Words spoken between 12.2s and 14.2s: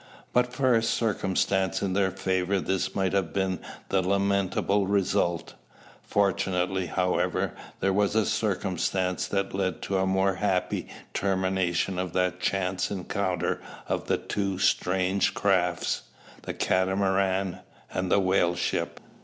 chance encounter of the